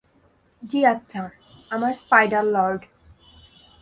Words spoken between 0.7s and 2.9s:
আচ্ছা, আমার স্পাইডার-লর্ড।